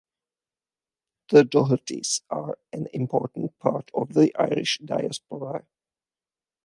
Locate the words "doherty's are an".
1.43-2.87